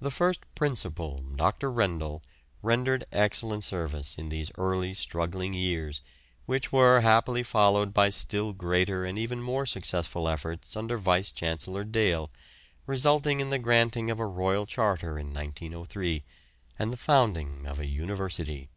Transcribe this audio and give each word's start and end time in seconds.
The 0.00 0.10
first 0.10 0.40
Principal, 0.54 1.18
Dr. 1.18 1.70
Rendall, 1.70 2.22
rendered 2.62 3.04
excellent 3.12 3.64
service 3.64 4.16
in 4.16 4.30
these 4.30 4.50
early 4.56 4.94
struggling 4.94 5.52
years, 5.52 6.00
which 6.46 6.72
were 6.72 7.02
happily 7.02 7.42
followed 7.42 7.92
by 7.92 8.08
still 8.08 8.54
greater 8.54 9.04
and 9.04 9.18
even 9.18 9.42
more 9.42 9.66
successful 9.66 10.26
efforts 10.26 10.74
under 10.74 10.96
Vice 10.96 11.30
Chancellor 11.30 11.84
Dale, 11.84 12.30
resulting 12.86 13.40
in 13.40 13.50
the 13.50 13.58
granting 13.58 14.10
of 14.10 14.18
a 14.18 14.26
Royal 14.26 14.64
Charter 14.64 15.18
in 15.18 15.34
1903, 15.34 16.24
and 16.78 16.90
the 16.90 16.96
founding 16.96 17.66
of 17.66 17.78
a 17.78 17.86
University. 17.86 18.70